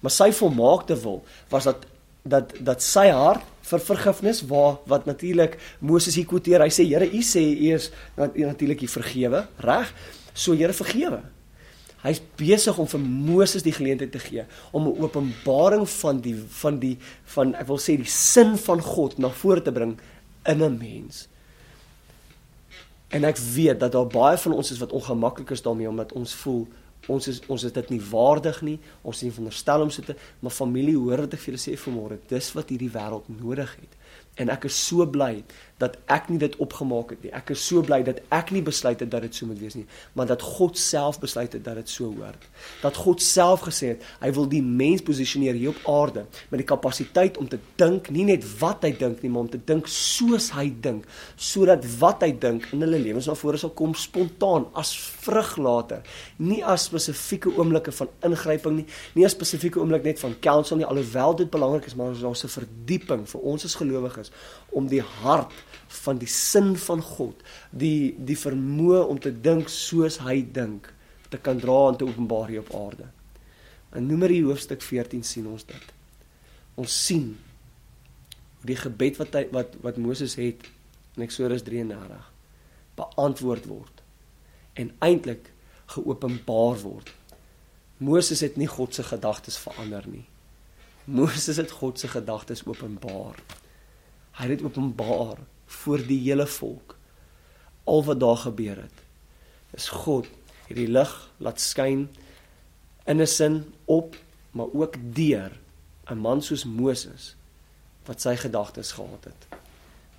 [0.00, 1.22] Maar sy volmaakte wil
[1.52, 1.86] was dat
[2.28, 6.64] dat dat sy hart vir vergifnis waar wat natuurlik Moses hier quoteer.
[6.64, 9.92] Hy sê Here, u sê u is natuurlik die vergewe, reg?
[10.34, 11.22] So Here vergewe.
[12.02, 16.78] Hy's besig om vir Moses die geleentheid te gee om 'n openbaring van die van
[16.78, 16.96] die
[17.34, 19.98] van ek wil sê die sin van God na vore te bring
[20.48, 21.28] in 'n mens.
[23.08, 26.34] En ek weet dat daar baie van ons is wat ongemaklik is daarmee omdat ons
[26.34, 26.66] voel
[27.06, 28.78] ons is ons is dit nie waardig nie.
[29.02, 31.76] Ons is nie veronderstel om so te maar familie hoor wat ek vir julle sê
[31.80, 32.18] vanmôre.
[32.28, 33.96] Dis wat hierdie wêreld nodig het.
[34.36, 35.44] En ek is so bly
[35.78, 37.30] dat ek nie dit opgemaak het nie.
[37.34, 39.86] Ek is so bly dat ek nie besluit het dat dit so moet wees nie,
[40.18, 42.48] maar dat God self besluit het dat dit so hoort.
[42.82, 46.68] Dat God self gesê het hy wil die mens posisioneer hier op aarde met die
[46.68, 50.50] kapasiteit om te dink nie net wat hy dink nie, maar om te dink soos
[50.56, 54.92] hy dink, sodat wat hy dink in hulle lewens na vore sal kom spontaan as
[55.22, 56.02] vrug later,
[56.42, 60.88] nie as spesifieke oomblikke van ingryping nie, nie as spesifieke oomblik net van counsel nie,
[60.88, 64.32] alhoewel dit belangrik is, maar ons het 'n verdieping vir ons as gelowiges
[64.72, 65.52] om die hart
[66.04, 70.92] van die sin van God, die die vermoë om te dink soos hy dink,
[71.28, 73.10] te kan dra en te openbaar hier op aarde.
[73.96, 75.92] In Numeri hoofstuk 14 sien ons dit.
[76.78, 77.30] Ons sien
[78.68, 80.66] die gebed wat hy wat wat Moses het
[81.16, 82.32] in Eksodus 33
[82.98, 84.02] beantwoord word
[84.78, 85.52] en eintlik
[85.94, 87.12] geopenbaar word.
[87.98, 90.26] Moses het nie God se gedagtes verander nie.
[91.08, 93.40] Moses het God se gedagtes openbaar.
[94.38, 96.96] Hy het dit openbaar voor die hele volk.
[97.84, 99.04] Al wat daar gebeur het,
[99.76, 100.26] is God
[100.68, 102.08] hierdie lig laat skyn
[103.08, 104.16] in 'n sin op,
[104.50, 105.52] maar ook deur
[106.10, 107.36] 'n man soos Moses
[108.04, 109.60] wat sy gedagtes gehad het.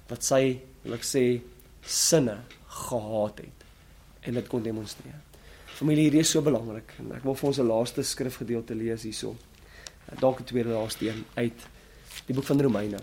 [0.07, 1.41] Wat sy, wil ek sê,
[1.81, 3.65] sinne gehad het
[4.21, 5.21] en dit kon demonstreer.
[5.65, 9.35] Familie, hierdie is so belangrik en ek wil vir ons 'n laaste skrifgedeelte lees hierso.
[10.19, 11.59] Dalk 'n tweede laaste een uit
[12.25, 12.99] die boek van Romeine.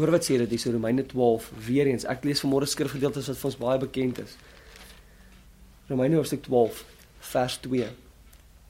[0.00, 2.06] Hoor wat sê dit hier so Romeine 12 weer eens.
[2.08, 4.30] Ek lees vanmôre skrifgedeeltes wat vir ons baie bekend is.
[5.90, 6.78] Romeine hoofstuk 12
[7.28, 7.88] vers 2.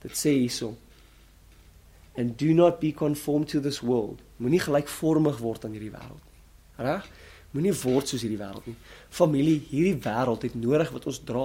[0.03, 0.73] Dit sê hierso:
[2.19, 4.19] And do not be conformed to this world.
[4.43, 6.41] Moenie gelykvormig word aan hierdie wêreld nie.
[6.83, 7.07] Reg?
[7.55, 8.75] Moenie word soos hierdie wêreld nie.
[9.21, 11.45] Familie, hierdie wêreld het nodig wat ons dra.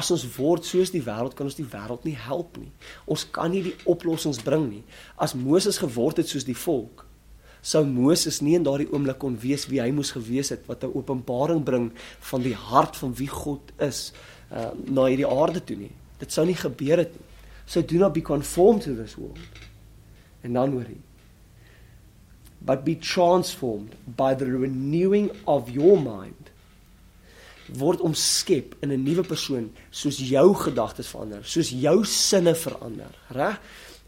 [0.00, 2.72] As ons word soos die wêreld, kan ons die wêreld nie help nie.
[3.04, 4.82] Ons kan nie die oplossings bring nie.
[5.20, 7.04] As Moses geword het soos die volk,
[7.62, 10.94] sou Moses nie in daardie oomblik kon wees wie hy moes gewees het wat 'n
[10.94, 14.12] openbaring bring van die hart van wie God is
[14.52, 15.92] uh, na hierdie aarde toe nie.
[16.18, 17.26] Dit sou nie gebeur het nie.
[17.66, 19.38] So do not be conformed to this world.
[20.42, 20.96] En dan hoor hy.
[22.60, 26.50] but be transformed by the renewing of your mind
[27.76, 33.60] word omskep in 'n nuwe persoon soos jou gedagtes verander, soos jou sinne verander, reg?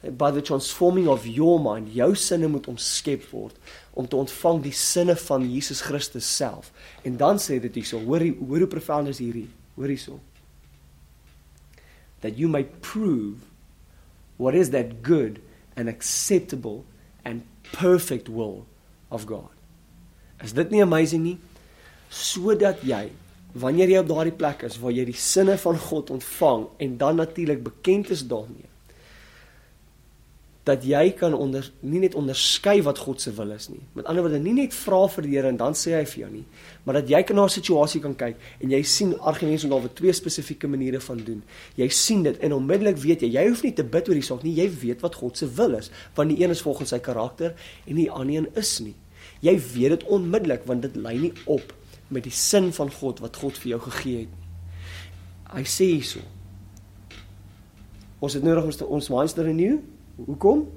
[0.03, 3.57] By the transforming of your mind, jou sinne moet omskep word
[3.93, 6.71] om te ontvang die sinne van Jesus Christus self.
[7.05, 10.17] En dan sê dit hierso, hoor hoor hoe profound is hierdie, hoor hierso.
[12.25, 13.45] That you may prove
[14.41, 15.43] what is that good
[15.77, 16.87] and acceptable
[17.25, 18.65] and perfect will
[19.11, 19.53] of God.
[20.41, 21.37] Is dit nie amazing nie?
[22.09, 23.11] Sodat jy
[23.53, 27.21] wanneer jy op daardie plek is waar jy die sinne van God ontvang en dan
[27.21, 28.70] natuurlik bekend is daarmee
[30.71, 33.83] dat jy kan onder nie net onderskei wat God se wil is nie.
[33.99, 36.31] Met ander woorde, nie net vra vir die Here en dan sê hy vir jou
[36.33, 36.45] nie,
[36.85, 39.83] maar dat jy kan na 'n situasie kan kyk en jy sien argumente om daar
[39.83, 41.43] wat twee spesifieke maniere van doen.
[41.77, 44.43] Jy sien dit en onmiddellik weet jy, jy hoef nie te bid oor die saak
[44.43, 47.55] nie, jy weet wat God se wil is, want die een is volgens sy karakter
[47.87, 48.95] en die ander een is nie.
[49.41, 51.75] Jy weet dit onmiddellik want dit lei nie op
[52.09, 54.29] met die sin van God wat God vir jou gegee het.
[55.51, 56.21] Hy sê hierso.
[58.21, 59.79] Ons het nodig om ons minds te renew.
[60.27, 60.69] Hoekom?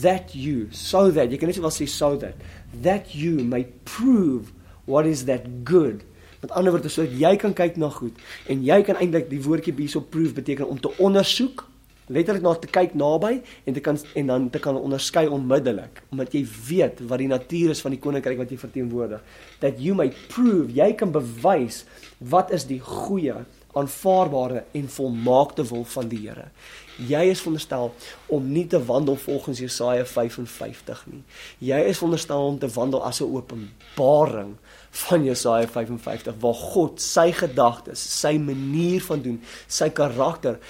[0.00, 2.40] That you, so that jy kan net wel sê so that
[2.84, 4.52] that you may prove
[4.88, 6.04] what is that good.
[6.40, 8.16] Met ander woorde, sodat jy kan kyk na goed
[8.48, 11.66] en jy kan eintlik die woordjie hierso prove beteken om te ondersoek
[12.12, 16.34] letterlik na te kyk naby en te kan en dan te kan onderskei onmiddellik omdat
[16.36, 20.10] jy weet wat die natuur is van die koninkryk wat jy verteenwoordig that you may
[20.32, 21.84] prove jy kan bewys
[22.20, 23.38] wat is die goeie
[23.74, 26.50] aanvaarbare en volmaakte wil van die Here
[26.98, 27.92] jy is veronderstel
[28.26, 31.22] om nie te wandel volgens Jesaja 55 nie
[31.58, 34.56] jy is veronderstel om te wandel as 'n openbaring
[34.94, 40.60] van Jesaja 55 waar God sy gedagtes, sy manier van doen, sy karakter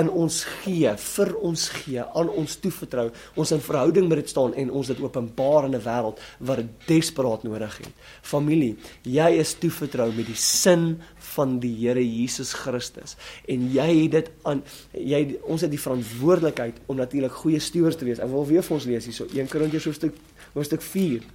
[0.00, 4.56] in ons gee, vir ons gee, aan ons toevertrou, ons in verhouding met dit staan
[4.58, 7.94] en ons dit openbaar in 'n wêreld wat dit desperaat nodig het.
[8.22, 11.00] Familie, jy is toevertrou met die sin
[11.34, 13.16] van die Here Jesus Christus
[13.48, 14.62] en jy het dit aan
[14.92, 18.22] jy ons het die verantwoordelikheid om natuurlik goeie stewards te wees.
[18.22, 20.16] Ek wil weer vir ons lees hierso 1 Korintiërs hoofstuk
[20.54, 21.26] hoofstuk 4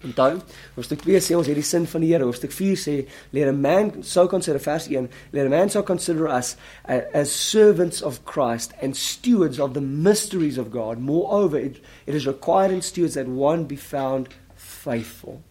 [0.00, 0.38] Onthou,
[0.78, 2.24] hoofstuk 2 sê ons hierdie sin van die Here.
[2.24, 2.94] Hoofstuk 4 sê
[3.36, 6.54] let a man so consider vers 1, let a man so consider us
[6.88, 10.98] as servants of Christ and stewards of the mysteries of God.
[10.98, 15.42] Moreover, it, it is required in stewards that one be found faithful.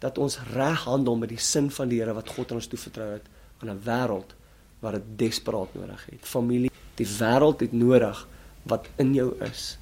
[0.00, 3.12] Dat ons reg handel met die sin van die Here wat God aan ons toevertrou
[3.12, 3.26] het
[3.60, 4.34] aan 'n wêreld
[4.80, 6.20] wat dit desperaat nodig het.
[6.24, 8.26] Familie, die wêreld het nodig
[8.62, 9.78] wat in jou is.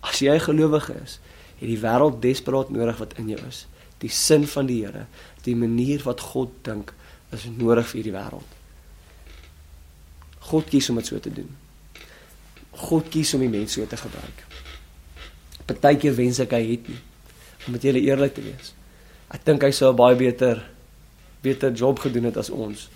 [0.00, 1.20] As jy 'n gelowige is,
[1.58, 3.66] het die wêreld desperaat nodig wat in jou is.
[3.98, 5.06] Die sin van die Here,
[5.42, 6.94] die manier wat God dink
[7.30, 8.50] is nodig vir hierdie wêreld.
[10.38, 11.56] God kies om dit so te doen.
[12.70, 14.44] God kies om die mense so te gebruik.
[15.66, 17.00] Partykeer wens ek hy het nie
[17.66, 18.72] om met julle eerlik te wees.
[19.30, 20.62] Ek dink hy sou 'n baie beter
[21.42, 22.88] beter job gedoen het as ons.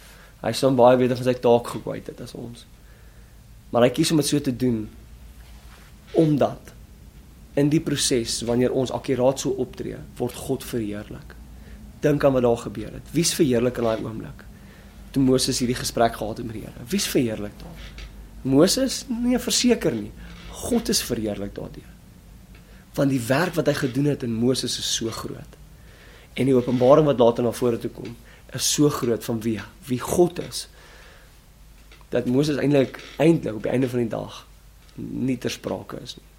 [0.42, 2.66] Hy sou baie beter van sy taak gekwyt het as ons.
[3.70, 4.88] Maar hy kies om dit so te doen
[6.14, 6.74] omdat
[7.54, 11.34] in die proses wanneer ons akkuraat so optree, word God verheerlik.
[12.00, 13.10] Dink aan wat daar gebeur het.
[13.14, 14.44] Wie's verheerlik in daai oomblik?
[15.14, 16.86] Toe Moses hierdie gesprek gehad het met die Here.
[16.90, 18.06] Wie's verheerlik daar?
[18.42, 19.04] Moses?
[19.08, 20.10] Nee, verseker nie.
[20.50, 21.90] God is verheerlik daardeur.
[22.94, 25.58] Want die werk wat hy gedoen het in Moses is so groot.
[26.34, 28.16] En die openbaring wat later na vore toe kom,
[28.54, 30.66] is so groot van wie wie God is.
[32.08, 34.46] Dat Moses eintlik eintlik op die einde van die dag
[34.94, 36.30] nie ter sprake is nie.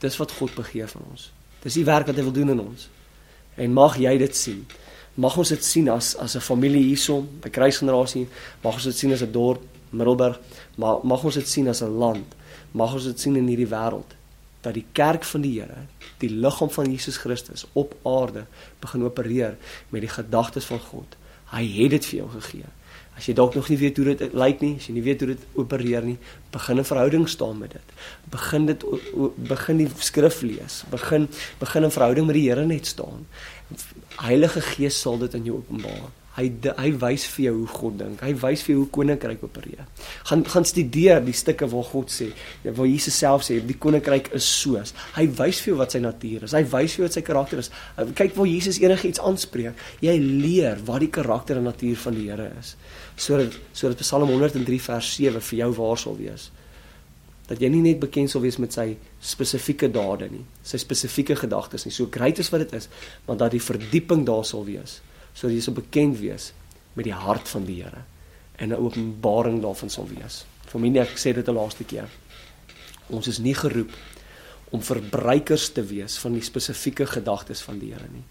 [0.00, 1.30] Dis wat God begeer van ons.
[1.64, 2.88] Dis die werk wat hy wil doen in ons.
[3.60, 4.62] En mag jy dit sien.
[5.20, 8.28] Mag ons dit sien as as 'n familie hierson by kruisgenerasie,
[8.62, 10.38] mag ons dit sien as 'n dorp, Middelburg,
[10.76, 12.34] maar mag ons dit sien as 'n land.
[12.72, 14.19] Mag ons dit sien in hierdie wêreld
[14.60, 15.86] dat die kerk van die Here,
[16.18, 18.44] die liggaam van Jesus Christus op aarde
[18.80, 19.56] begin opereer
[19.88, 21.16] met die gedagtes van God.
[21.50, 22.68] Hy het dit vir jou gegee.
[23.16, 25.32] As jy dalk nog nie weet hoe dit lyk nie, as jy nie weet hoe
[25.32, 26.18] dit opereer nie,
[26.52, 27.88] begin 'n verhouding staan met dit.
[28.30, 28.84] Begin dit
[29.36, 30.84] begin die skrif lees.
[30.90, 33.26] Begin begin 'n verhouding met die Here net staan.
[34.16, 36.19] Heilige Gees sal dit aan jou openbaar.
[36.36, 36.46] Hy
[36.78, 38.20] hy wys vir jou hoe God dink.
[38.22, 39.88] Hy wys vir jou hoe koninkryk opereer.
[40.30, 42.30] Gaan gaan studeer die stukke waar God sê,
[42.64, 44.94] waar Jesus self sê die koninkryk is soos.
[45.16, 46.54] Hy wys vir jou wat sy natuur is.
[46.54, 47.72] Hy wys vir jou wat sy karakter is.
[48.14, 49.84] Kyk waar Jesus enigiets aanspreek.
[50.06, 52.76] Jy leer wat die karakter en natuur van die Here is
[53.20, 56.48] sodat sodat Psalm 103 vers 7 vir jou waar sal wees.
[57.50, 58.94] Dat jy nie net bekend sal wees met sy
[59.32, 62.86] spesifieke dade nie, sy spesifieke gedagtes nie, so groot as wat dit is,
[63.26, 65.00] maar dat die verdieping daar sal wees,
[65.32, 66.52] sodat jy so bekend wees
[66.94, 68.04] met die hart van die Here
[68.56, 70.44] en 'n openbaring daarvan sal wees.
[70.66, 72.08] Familie, ek sê dit 'n laaste keer.
[73.08, 73.90] Ons is nie geroep
[74.70, 78.24] om verbruikers te wees van die spesifieke gedagtes van die Here nie.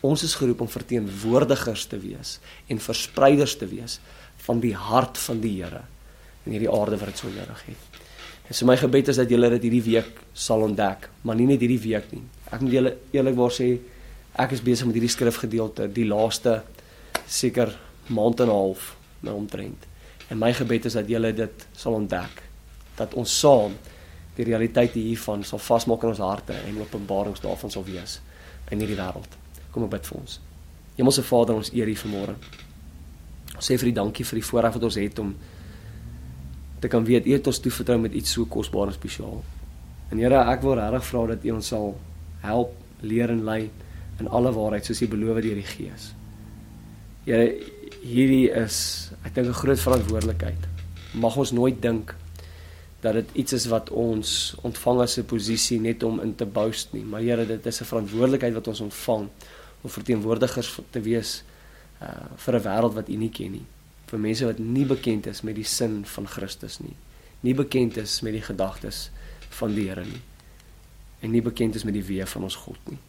[0.00, 2.38] Ons is geroep om verteenwoordigers te wees
[2.68, 4.00] en verspreiders te wees
[4.36, 5.84] van die hart van die Here
[6.44, 8.00] in hierdie aarde wat dit so nodig het.
[8.48, 11.62] En so my gebed is dat julle dit hierdie week sal ontdek, maar nie net
[11.64, 12.22] hierdie week nie.
[12.52, 13.70] Ek moet julle eerlikwaar sê
[14.34, 16.62] ek is besig met hierdie skrifgedeelte die laaste
[17.26, 17.70] seker
[18.08, 19.86] maand en 'n half na omtrent.
[20.28, 22.42] En my gebed is dat julle dit sal ontdek
[22.96, 23.72] dat ons saam
[24.36, 28.20] die realiteit hiervan sal vasmaak in ons harte en openbarings daarvan sal wees
[28.70, 29.36] in hierdie wêreld.
[29.70, 30.40] Kom ek bid vir ons.
[30.96, 32.34] Hemelse Vader, ons eer U vanmôre.
[33.56, 35.34] Ons sê vir U dankie vir die voorreg wat ons het om
[36.80, 39.42] te kan weet U het ons toevertrou met iets so kosbaar en spesiaal.
[40.10, 41.94] En Here, ek wil regtig vra dat U ons sal
[42.42, 43.70] help leer en lei
[44.20, 46.12] in alle waarheid soos U beloof deur die Gees.
[47.24, 47.54] Here,
[48.02, 50.68] hierdie is ek dink 'n groot verantwoordelikheid.
[51.14, 52.14] Mag ons nooit dink
[53.00, 56.92] dat dit iets is wat ons ontvang as 'n posisie net om in te boast
[56.92, 59.28] nie, maar Here, dit is 'n verantwoordelikheid wat ons ontvang
[59.82, 61.42] om verteenwoordigers te wees
[62.02, 63.66] uh vir 'n wêreld wat U nie ken nie
[64.14, 66.94] vir mense wat nie bekend is met die sin van Christus nie.
[67.44, 69.08] Nie bekend is met die gedagtes
[69.58, 70.22] van die Here nie.
[71.24, 73.00] En nie bekend is met die weë van ons God nie.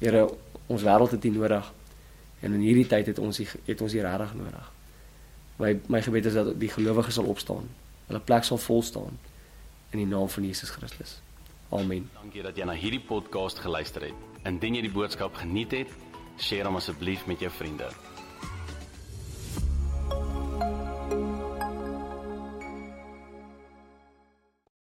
[0.00, 0.26] Here,
[0.66, 1.72] ons wêreld het U nodig.
[2.40, 4.70] En in hierdie tyd het ons die, het ons hier regtig nodig.
[5.60, 7.66] My my gebed is dat die gelowiges sal opstaan.
[8.08, 9.18] Hulle plek sal vol staan
[9.90, 11.18] in die naam van Jesus Christus.
[11.68, 12.08] Amen.
[12.16, 14.28] Dankie dat jy na hierdie podcast geluister het.
[14.48, 15.92] Indien jy die boodskap geniet het,
[16.48, 17.90] deel hom asseblief met jou vriende.